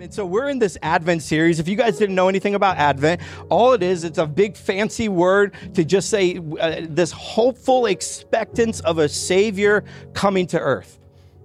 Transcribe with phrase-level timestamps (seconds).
[0.00, 1.58] And so we're in this Advent series.
[1.58, 5.08] If you guys didn't know anything about Advent, all it is, it's a big fancy
[5.08, 9.82] word to just say uh, this hopeful expectance of a Savior
[10.14, 11.00] coming to earth.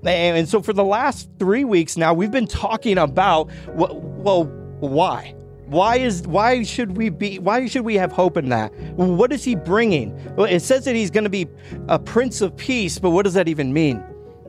[0.05, 4.45] And so for the last three weeks now, we've been talking about, well,
[4.79, 5.33] why?
[5.65, 8.71] Why is why should we be why should we have hope in that?
[8.95, 10.13] What is he bringing?
[10.35, 11.47] Well, it says that he's going to be
[11.87, 14.03] a prince of peace, but what does that even mean?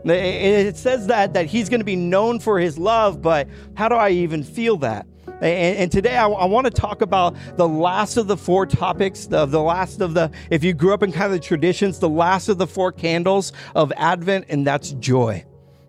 [0.05, 3.95] It says that that he's going to be known for his love, but how do
[3.95, 5.07] I even feel that?
[5.41, 9.27] And, and today I, I want to talk about the last of the four topics,
[9.27, 12.09] the, the last of the, if you grew up in kind of the traditions, the
[12.09, 15.45] last of the four candles of Advent, and that's joy.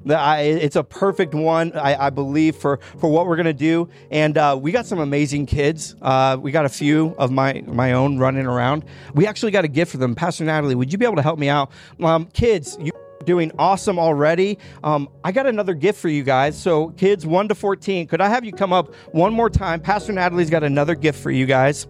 [0.07, 3.89] I, it's a perfect one, I, I, believe, for, for what we're going to do.
[4.11, 5.95] And uh, we got some amazing kids.
[5.99, 8.85] Uh, we got a few of my, my own running around.
[9.15, 10.13] We actually got a gift for them.
[10.13, 11.71] Pastor Natalie, would you be able to help me out?
[11.99, 12.91] Um, kids, you
[13.25, 14.57] doing awesome already.
[14.83, 16.57] Um, I got another gift for you guys.
[16.61, 19.79] So, kids 1 to 14, could I have you come up one more time?
[19.81, 21.87] Pastor Natalie's got another gift for you guys.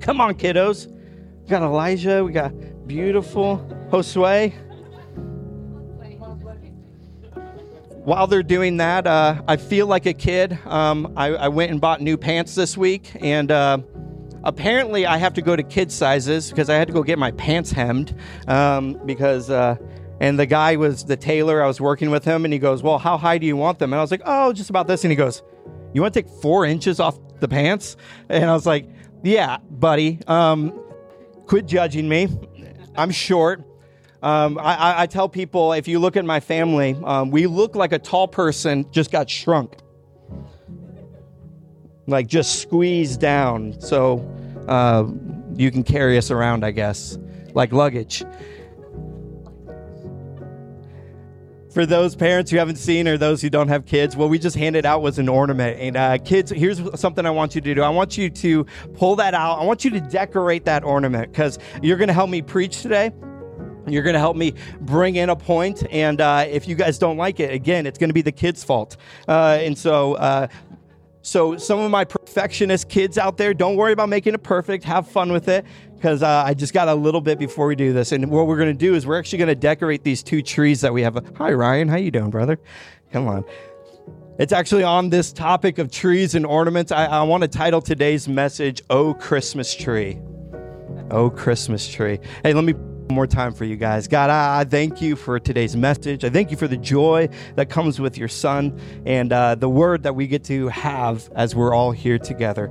[0.00, 0.86] Come on, kiddos.
[1.42, 2.52] We got Elijah, we got
[2.86, 3.58] beautiful
[3.90, 4.52] Josue.
[8.04, 10.58] While they're doing that, uh, I feel like a kid.
[10.64, 13.78] Um, I, I, went and bought new pants this week, and uh,
[14.44, 17.32] apparently I have to go to kid sizes because I had to go get my
[17.32, 18.14] pants hemmed
[18.46, 19.76] um, because uh,
[20.20, 21.62] and the guy was the tailor.
[21.62, 23.92] I was working with him, and he goes, Well, how high do you want them?
[23.92, 25.04] And I was like, Oh, just about this.
[25.04, 25.42] And he goes,
[25.92, 27.96] You want to take four inches off the pants?
[28.28, 28.88] And I was like,
[29.22, 30.20] Yeah, buddy.
[30.26, 30.78] Um,
[31.46, 32.28] quit judging me.
[32.96, 33.62] I'm short.
[34.20, 37.92] Um, I, I, tell people if you look at my family, um, we look like
[37.92, 39.76] a tall person just got shrunk,
[42.08, 43.80] like just squeezed down.
[43.80, 44.28] So
[44.66, 45.06] uh,
[45.54, 47.16] you can carry us around, I guess,
[47.54, 48.24] like luggage.
[51.78, 54.56] For those parents who haven't seen or those who don't have kids, what we just
[54.56, 55.78] handed out was an ornament.
[55.78, 57.82] And uh, kids, here's something I want you to do.
[57.82, 59.60] I want you to pull that out.
[59.60, 63.12] I want you to decorate that ornament because you're going to help me preach today.
[63.86, 67.16] You're going to help me bring in a point, and uh, if you guys don't
[67.16, 68.96] like it, again, it's going to be the kids' fault.
[69.28, 70.48] Uh, and so, uh,
[71.22, 74.82] so some of my perfectionist kids out there, don't worry about making it perfect.
[74.82, 75.64] Have fun with it
[75.98, 78.12] because uh, I just got a little bit before we do this.
[78.12, 80.80] And what we're going to do is we're actually going to decorate these two trees
[80.82, 81.20] that we have.
[81.36, 81.88] Hi, Ryan.
[81.88, 82.58] How you doing, brother?
[83.12, 83.44] Come on.
[84.38, 86.92] It's actually on this topic of trees and ornaments.
[86.92, 90.20] I, I want to title today's message, Oh Christmas Tree.
[91.10, 92.20] Oh Christmas Tree.
[92.44, 92.74] Hey, let me
[93.10, 94.06] more time for you guys.
[94.06, 96.24] God, I, I, thank you for today's message.
[96.24, 100.02] I thank you for the joy that comes with your son and uh, the word
[100.02, 102.70] that we get to have as we're all here together.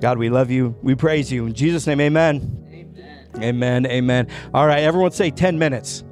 [0.00, 0.76] God, we love you.
[0.82, 1.46] We praise you.
[1.46, 2.59] In Jesus' name, amen.
[3.38, 3.86] Amen.
[3.86, 4.28] Amen.
[4.52, 6.04] All right, everyone say 10 minutes.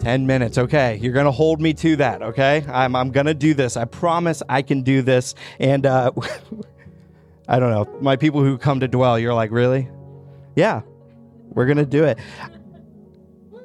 [0.00, 0.58] 10 minutes.
[0.58, 0.98] Okay.
[1.00, 2.22] You're going to hold me to that.
[2.22, 2.64] Okay.
[2.68, 3.76] I'm, I'm going to do this.
[3.76, 5.34] I promise I can do this.
[5.58, 6.12] And uh,
[7.48, 7.98] I don't know.
[8.00, 9.88] My people who come to dwell, you're like, really?
[10.56, 10.82] Yeah,
[11.48, 12.18] we're going to do it.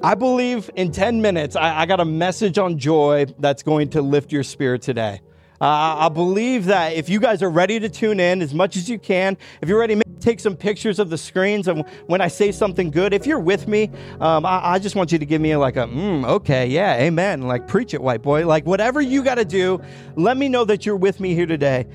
[0.03, 4.01] I believe in 10 minutes, I, I got a message on joy that's going to
[4.01, 5.21] lift your spirit today.
[5.61, 8.89] Uh, I believe that if you guys are ready to tune in as much as
[8.89, 12.51] you can, if you're ready, take some pictures of the screens and when I say
[12.51, 13.13] something good.
[13.13, 13.89] If you're with me,
[14.19, 17.43] um, I, I, just want you to give me like a, mm, okay, yeah, amen.
[17.43, 18.45] Like, preach it, white boy.
[18.47, 19.81] Like, whatever you got to do,
[20.15, 21.85] let me know that you're with me here today.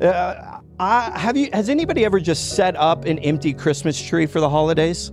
[0.00, 4.40] Uh, I, have you, has anybody ever just set up an empty Christmas tree for
[4.40, 5.10] the holidays?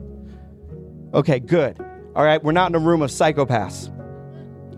[1.13, 1.79] Okay, good.
[2.15, 3.91] All right, we're not in a room of psychopaths.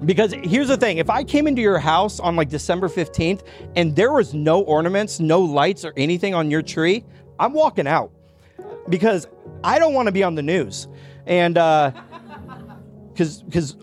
[0.06, 3.42] Because here's the thing if I came into your house on like December 15th
[3.76, 7.04] and there was no ornaments, no lights, or anything on your tree,
[7.40, 8.12] I'm walking out
[8.90, 9.28] because
[9.64, 10.88] I don't want to be on the news.
[11.26, 13.78] And because, uh, because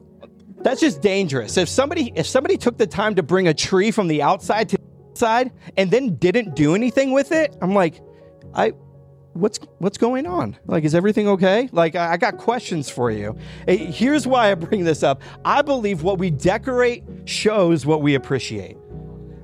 [0.58, 1.56] that's just dangerous.
[1.56, 4.76] If somebody if somebody took the time to bring a tree from the outside to
[4.78, 8.00] the inside and then didn't do anything with it, I'm like,
[8.54, 8.72] I
[9.34, 10.56] what's what's going on?
[10.66, 11.68] Like, is everything okay?
[11.70, 13.36] Like, I, I got questions for you.
[13.68, 15.20] Here's why I bring this up.
[15.44, 18.78] I believe what we decorate shows what we appreciate.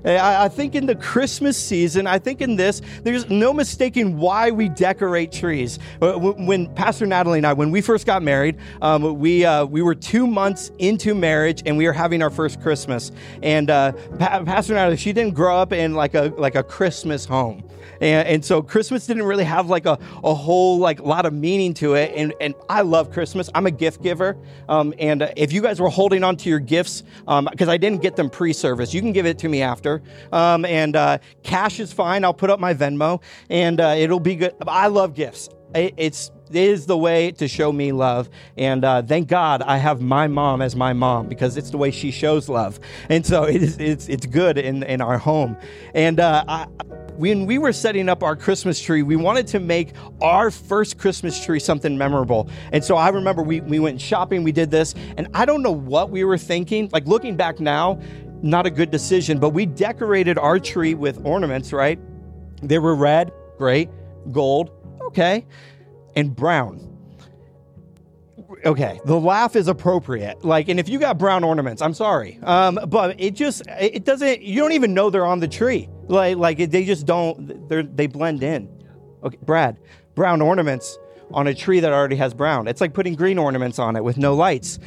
[0.04, 4.68] I, think in the Christmas season, I think in this, there's no mistaking why we
[4.68, 5.78] decorate trees.
[6.00, 9.82] Uh, when Pastor Natalie and I, when we first got married, um, we uh, we
[9.82, 13.12] were two months into marriage and we were having our first Christmas.
[13.42, 17.24] And uh, pa- Pastor Natalie, she didn't grow up in like a like a Christmas
[17.24, 17.64] home.
[18.00, 21.74] And, and so Christmas didn't really have like a, a whole like lot of meaning
[21.74, 22.12] to it.
[22.14, 23.50] And, and I love Christmas.
[23.54, 24.36] I'm a gift giver.
[24.68, 28.02] Um, and if you guys were holding on to your gifts, because um, I didn't
[28.02, 29.89] get them pre-service, you can give it to me after.
[30.32, 32.24] Um, and uh, cash is fine.
[32.24, 34.54] I'll put up my Venmo and uh, it'll be good.
[34.66, 35.48] I love gifts.
[35.74, 38.28] It, it's is the way to show me love.
[38.56, 41.90] And uh, thank God I have my mom as my mom because it's the way
[41.90, 42.80] she shows love.
[43.08, 45.56] And so it is, it's, it's good in, in our home.
[45.94, 46.64] And uh, I,
[47.16, 51.44] when we were setting up our Christmas tree, we wanted to make our first Christmas
[51.44, 52.48] tree something memorable.
[52.72, 55.70] And so I remember we, we went shopping, we did this, and I don't know
[55.70, 56.88] what we were thinking.
[56.92, 58.00] Like looking back now,
[58.42, 61.98] not a good decision, but we decorated our tree with ornaments, right?
[62.62, 63.88] They were red, great,
[64.32, 64.70] gold,
[65.02, 65.46] okay,
[66.16, 66.86] and brown.
[68.64, 70.44] Okay, the laugh is appropriate.
[70.44, 74.42] Like, and if you got brown ornaments, I'm sorry, um, but it just it doesn't.
[74.42, 75.88] You don't even know they're on the tree.
[76.08, 77.68] Like, like they just don't.
[77.68, 78.68] They they blend in.
[79.22, 79.78] Okay, Brad,
[80.14, 80.98] brown ornaments
[81.32, 82.66] on a tree that already has brown.
[82.68, 84.78] It's like putting green ornaments on it with no lights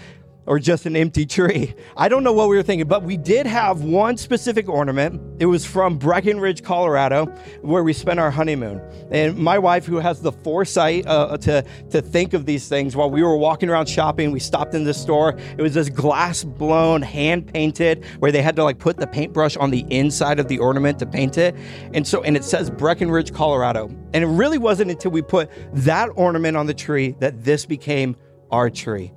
[0.46, 1.74] or just an empty tree.
[1.96, 5.22] I don't know what we were thinking, but we did have one specific ornament.
[5.40, 7.28] It was from Breckenridge, Colorado,
[7.62, 8.82] where we spent our honeymoon.
[9.12, 13.10] And my wife, who has the foresight uh, to, to think of these things, while
[13.10, 15.38] we were walking around shopping, we stopped in the store.
[15.58, 19.58] It was this glass blown, hand painted, where they had to like put the paintbrush
[19.58, 21.56] on the inside of the ornament to paint it.
[21.94, 23.88] And so, and it says Breckenridge, Colorado.
[24.14, 28.16] And it really wasn't until we put that ornament on the tree that this became
[28.52, 29.12] our tree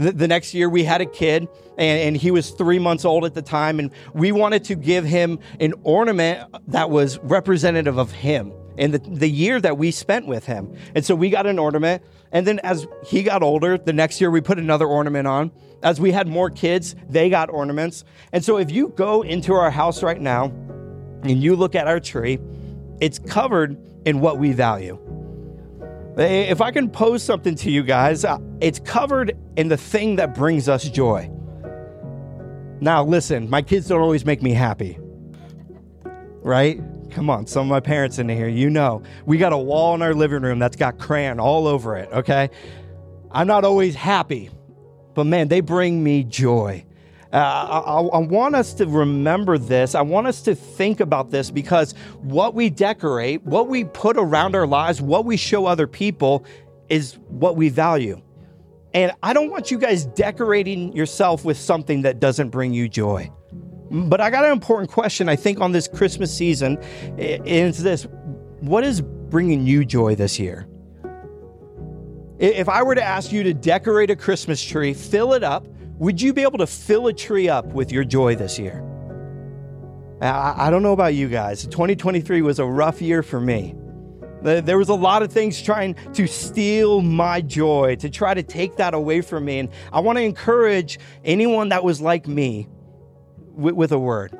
[0.00, 3.24] the, the next year we had a kid and, and, he was three months old
[3.24, 8.10] at the time and we wanted to give him an ornament that was representative of
[8.10, 10.74] him and the, the year that we spent with him.
[10.94, 12.02] And so we got an ornament
[12.32, 15.52] and then as he got older the next year we put another ornament on.
[15.82, 18.04] As we had more kids they got ornaments.
[18.32, 20.46] And so if you go into our house right now
[21.22, 22.38] and you look at our tree
[23.00, 24.98] it's covered in what we value
[26.20, 30.34] if I can pose something to you guys, uh, it's covered in the thing that
[30.34, 31.30] brings us joy.
[32.80, 34.98] Now, listen, my kids don't always make me happy,
[36.42, 36.80] right?
[37.10, 40.02] Come on, some of my parents in here, you know, we got a wall in
[40.02, 42.50] our living room that's got crayon all over it, okay?
[43.30, 44.50] I'm not always happy,
[45.14, 46.84] but man, they bring me joy.
[47.32, 49.94] Uh, I, I, want us to remember this.
[49.94, 51.92] I want us to think about this because
[52.22, 56.44] what we decorate, what we put around our lives, what we show other people
[56.88, 58.20] is what we value.
[58.94, 63.30] And I don't want you guys decorating yourself with something that doesn't bring you joy.
[63.90, 66.78] But I got an important question, I think, on this Christmas season.
[67.16, 68.08] It's this
[68.60, 70.66] What is bringing you joy this year?
[72.40, 75.66] If I were to ask you to decorate a Christmas tree, fill it up,
[76.00, 78.82] would you be able to fill a tree up with your joy this year?
[80.22, 81.66] I, I don't know about you guys.
[81.66, 83.74] 2023 was a rough year for me.
[84.42, 88.76] There was a lot of things trying to steal my joy, to try to take
[88.76, 89.58] that away from me.
[89.58, 92.66] And I want to encourage anyone that was like me
[93.52, 94.34] with, with a word.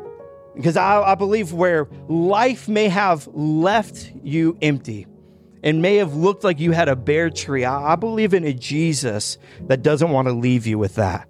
[0.56, 5.06] Because I, I, believe where life may have left you empty
[5.62, 8.54] and may have looked like you had a bare tree, I, I believe in a
[8.54, 9.36] Jesus
[9.66, 11.30] that doesn't want to leave you with that.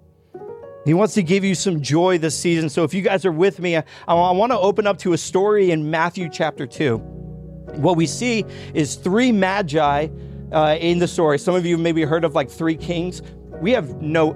[0.85, 2.69] He wants to give you some joy this season.
[2.69, 5.17] So if you guys are with me, I, I want to open up to a
[5.17, 6.97] story in Matthew chapter 2.
[6.97, 10.07] What we see is three magi
[10.51, 11.37] uh, in the story.
[11.37, 13.21] Some of you maybe heard of like three kings.
[13.61, 14.35] We have no,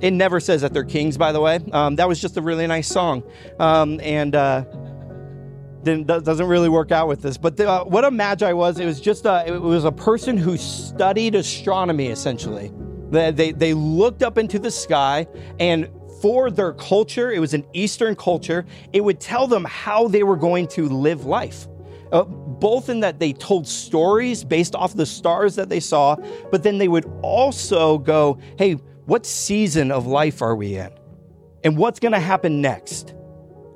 [0.00, 1.60] it never says that they're kings, by the way.
[1.72, 3.22] Um, that was just a really nice song.
[3.58, 4.64] Um, and, uh,
[5.82, 7.38] doesn't really work out with this.
[7.38, 10.36] But the, uh, what a magi was, it was just a, it was a person
[10.36, 12.70] who studied astronomy essentially.
[13.10, 15.26] They, they, looked up into the sky
[15.58, 15.88] and
[16.20, 20.36] for their culture, it was an Eastern culture, it would tell them how they were
[20.36, 21.66] going to live life.
[22.12, 26.16] Uh, both in that they told stories based off the stars that they saw,
[26.50, 28.72] but then they would also go, hey,
[29.06, 30.90] what season of life are we in?
[31.64, 33.14] And what's going to happen next?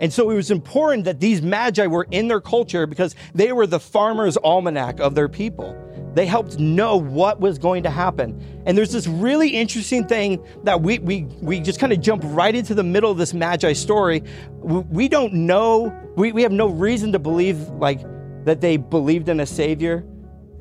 [0.01, 3.67] And so it was important that these magi were in their culture because they were
[3.67, 5.84] the farmer's almanac of their people.
[6.15, 8.63] They helped know what was going to happen.
[8.67, 12.55] And there's this really interesting thing that we, we, we just kind of jump right
[12.55, 14.23] into the middle of this Magi story.
[14.59, 18.01] We, we don't know, we, we have no reason to believe like
[18.45, 20.05] that they believed in a savior.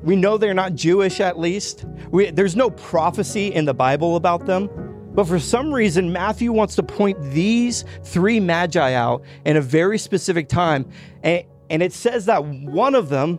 [0.02, 1.84] We know they're not Jewish at least.
[2.10, 4.68] We, there's no prophecy in the Bible about them.
[5.14, 9.96] But for some reason, Matthew wants to point these three magi out in a very
[9.96, 10.90] specific time.
[11.22, 13.38] And, and it says that one of them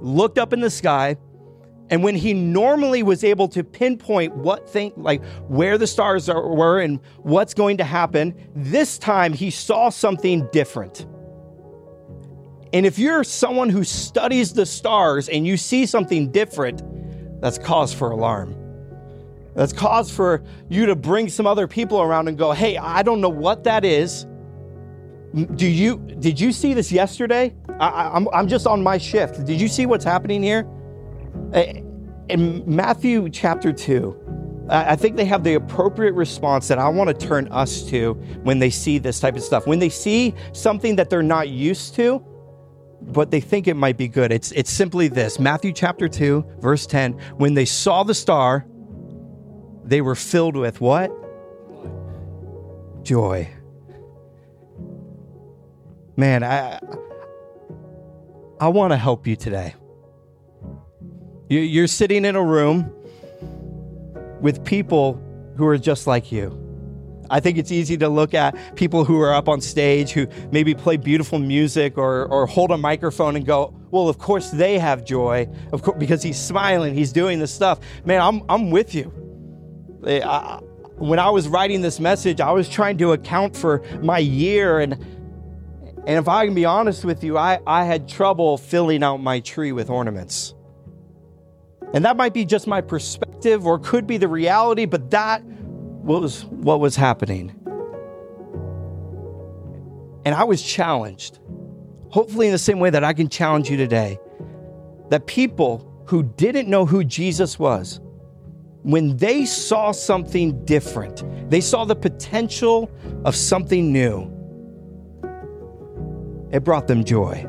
[0.00, 1.16] looked up in the sky,
[1.90, 6.46] and when he normally was able to pinpoint what thing, like where the stars are,
[6.46, 11.06] were and what's going to happen, this time he saw something different.
[12.74, 16.82] And if you're someone who studies the stars and you see something different,
[17.40, 18.54] that's cause for alarm.
[19.54, 23.22] That's cause for you to bring some other people around and go, hey, I don't
[23.22, 24.26] know what that is.
[25.34, 27.54] Do you did you see this yesterday?
[27.80, 29.44] I, am I'm, I'm just on my shift.
[29.44, 30.66] Did you see what's happening here?
[31.52, 31.82] Eh,
[32.28, 37.26] in Matthew chapter 2, I think they have the appropriate response that I want to
[37.26, 39.66] turn us to when they see this type of stuff.
[39.66, 42.22] When they see something that they're not used to,
[43.00, 44.30] but they think it might be good.
[44.30, 47.12] It's, it's simply this Matthew chapter 2, verse 10.
[47.36, 48.66] When they saw the star,
[49.84, 51.10] they were filled with what?
[53.02, 53.48] Joy.
[56.18, 56.80] Man, I,
[58.60, 59.76] I want to help you today.
[61.48, 62.92] You're sitting in a room
[64.40, 65.22] with people
[65.56, 66.58] who are just like you.
[67.30, 70.74] I think it's easy to look at people who are up on stage who maybe
[70.74, 75.04] play beautiful music or, or hold a microphone and go, well, of course they have
[75.04, 77.78] joy, of course, because he's smiling, he's doing this stuff.
[78.04, 79.12] Man, I'm, I'm with you.
[80.04, 80.58] Eh, I,
[80.96, 84.80] when I was writing this message, I was trying to account for my year.
[84.80, 84.98] And,
[86.08, 89.40] and if I can be honest with you, I, I had trouble filling out my
[89.40, 90.54] tree with ornaments.
[91.92, 96.46] And that might be just my perspective or could be the reality, but that was
[96.46, 97.50] what was happening.
[100.24, 101.40] And I was challenged,
[102.08, 104.18] hopefully, in the same way that I can challenge you today,
[105.10, 108.00] that people who didn't know who Jesus was,
[108.82, 112.90] when they saw something different, they saw the potential
[113.26, 114.37] of something new,
[116.50, 117.46] it brought them joy.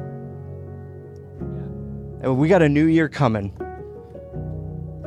[2.21, 3.53] And we got a new year coming.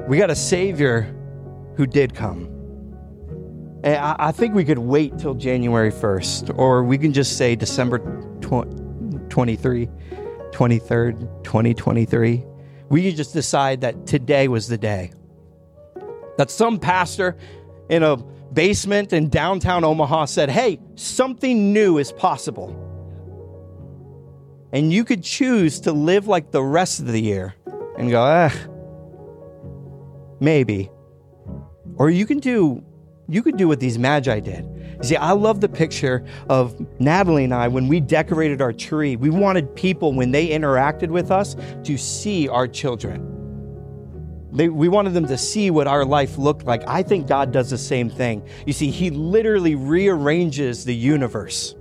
[0.08, 1.14] We got a Savior
[1.76, 2.46] who did come.
[3.84, 7.54] And I, I think we could wait till January 1st, or we can just say
[7.56, 7.98] December
[8.40, 9.88] 23,
[10.52, 12.44] 23rd, 2023.
[12.88, 15.12] We can just decide that today was the day.
[16.38, 17.36] That some pastor
[17.88, 22.88] in a basement in downtown Omaha said, Hey, something new is possible.
[24.72, 27.54] And you could choose to live like the rest of the year
[27.98, 28.52] and go, ah,
[30.40, 30.90] maybe.
[31.96, 32.82] Or you can do
[33.28, 34.68] you could do what these magi did.
[34.98, 39.16] You see, I love the picture of Natalie and I when we decorated our tree.
[39.16, 43.28] We wanted people, when they interacted with us, to see our children.
[44.52, 46.82] They, we wanted them to see what our life looked like.
[46.86, 48.46] I think God does the same thing.
[48.66, 51.74] You see, He literally rearranges the universe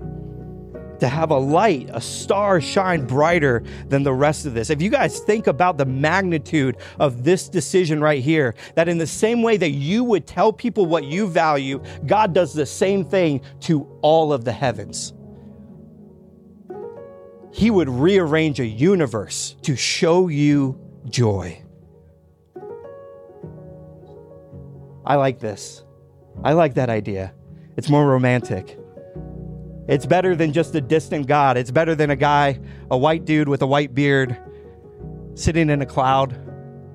[1.01, 4.69] to have a light, a star shine brighter than the rest of this.
[4.69, 9.07] If you guys think about the magnitude of this decision right here, that in the
[9.07, 13.41] same way that you would tell people what you value, God does the same thing
[13.61, 15.13] to all of the heavens.
[17.51, 20.79] He would rearrange a universe to show you
[21.09, 21.63] joy.
[25.03, 25.83] I like this.
[26.43, 27.33] I like that idea.
[27.75, 28.77] It's more romantic.
[29.91, 31.57] It's better than just a distant God.
[31.57, 34.37] It's better than a guy, a white dude with a white beard,
[35.35, 36.33] sitting in a cloud,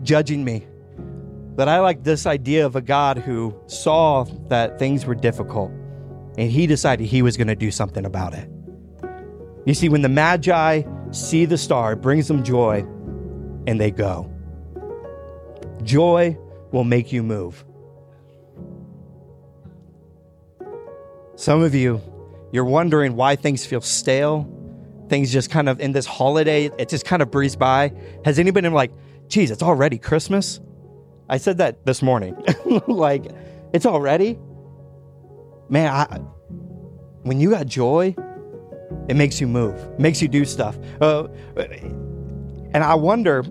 [0.03, 0.67] judging me.
[1.55, 5.73] But I like this idea of a God who saw that things were difficult
[6.39, 8.49] and he decided he was going to do something about it.
[9.67, 12.79] You see, when the Magi see the star, it brings them joy
[13.67, 14.33] and they go.
[15.83, 16.39] Joy
[16.73, 17.63] will make you move.
[21.35, 22.01] Some of you
[22.53, 24.49] you're wondering why things feel stale,
[25.09, 27.93] things just kind of in this holiday, it just kind of breezed by.
[28.25, 28.93] Has anybody been like,
[29.29, 30.61] geez, it's already Christmas?
[31.29, 32.37] I said that this morning.
[32.87, 33.27] like,
[33.73, 34.39] it's already?
[35.69, 36.19] Man, I,
[37.23, 38.15] when you got joy,
[39.09, 40.79] it makes you move, makes you do stuff.
[41.01, 41.27] Uh,
[41.57, 43.45] and I wonder,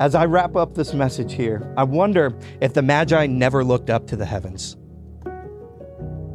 [0.00, 4.06] as I wrap up this message here, I wonder if the Magi never looked up
[4.08, 4.76] to the heavens.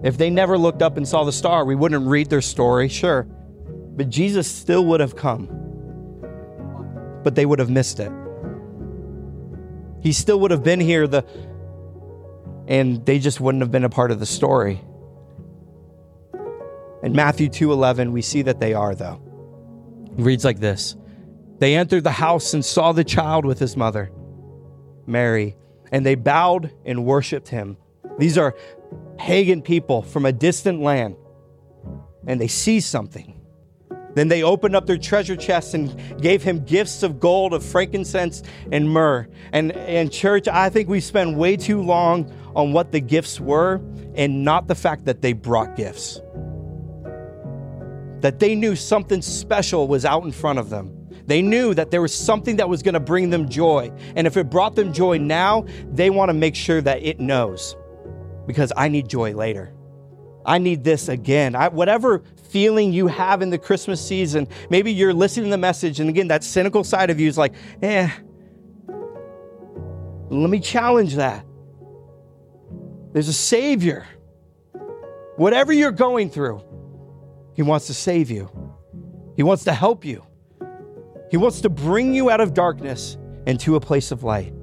[0.04, 3.24] If they never looked up and saw the star, we wouldn't read their story, sure.
[3.24, 5.48] But Jesus still would have come.
[7.24, 8.12] But they would have missed it.
[10.02, 11.26] He still would have been here the
[12.68, 14.80] and they just wouldn't have been a part of the story.
[17.02, 19.20] In Matthew 2:11 we see that they are though.
[20.18, 20.96] It reads like this.
[21.58, 24.12] They entered the house and saw the child with his mother,
[25.06, 25.58] Mary,
[25.92, 27.76] and they bowed and worshiped him.
[28.18, 28.56] These are
[29.20, 31.16] pagan people from a distant land
[32.26, 33.36] and they see something.
[34.16, 38.42] Then they opened up their treasure chests and gave him gifts of gold, of frankincense,
[38.72, 39.28] and myrrh.
[39.52, 43.82] And in church, I think we spend way too long on what the gifts were
[44.16, 46.20] and not the fact that they brought gifts.
[48.22, 50.96] That they knew something special was out in front of them.
[51.28, 53.92] They knew that there was something that was going to bring them joy.
[54.16, 57.76] And if it brought them joy now, they want to make sure that it knows
[58.50, 59.72] because I need joy later.
[60.44, 61.54] I need this again.
[61.54, 66.00] I, whatever feeling you have in the Christmas season, maybe you're listening to the message,
[66.00, 67.54] and again, that cynical side of you is like,
[67.84, 68.10] eh.
[70.32, 71.46] Let me challenge that.
[73.14, 74.08] There's a Savior.
[75.36, 76.64] Whatever you're going through,
[77.54, 78.50] He wants to save you,
[79.36, 80.26] He wants to help you,
[81.30, 83.16] He wants to bring you out of darkness
[83.46, 84.56] into a place of light.